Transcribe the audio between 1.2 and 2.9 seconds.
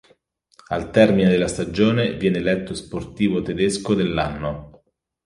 della stagione viene eletto